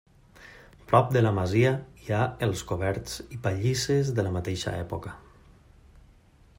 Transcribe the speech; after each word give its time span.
Prop 0.91 1.11
de 1.17 1.21
la 1.25 1.33
masia 1.39 1.73
hi 2.05 2.09
ha 2.15 2.21
els 2.47 2.63
coberts 2.71 3.19
i 3.37 3.41
pallisses 3.45 4.11
de 4.21 4.27
la 4.29 4.33
mateixa 4.39 4.75
època. 4.87 5.17